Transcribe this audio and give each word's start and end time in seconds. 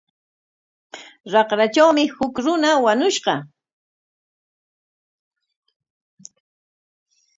Raqratrawmi 1.33 2.03
huk 2.15 2.35
runa 2.43 2.71
wañushqa. 2.83 3.35